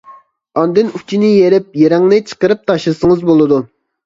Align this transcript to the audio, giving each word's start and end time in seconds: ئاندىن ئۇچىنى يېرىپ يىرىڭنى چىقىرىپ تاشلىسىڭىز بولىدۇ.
ئاندىن 0.61 0.87
ئۇچىنى 0.99 1.29
يېرىپ 1.33 1.77
يىرىڭنى 1.83 2.19
چىقىرىپ 2.31 2.65
تاشلىسىڭىز 2.73 3.23
بولىدۇ. 3.31 3.63